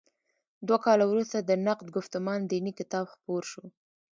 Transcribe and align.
دوه 0.67 0.79
کاله 0.85 1.05
وروسته 1.07 1.37
د 1.41 1.51
نقد 1.67 1.87
ګفتمان 1.95 2.39
دیني 2.51 2.71
کتاب 2.79 3.05
خپور 3.13 3.43
شو. 3.51 3.63